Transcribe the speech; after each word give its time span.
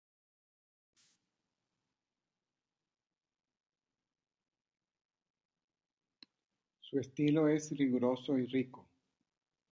Su 6.79 6.97
estilo 6.99 7.47
es 7.49 7.69
riguroso 7.77 8.35
y 8.39 8.47
rico. 8.47 8.87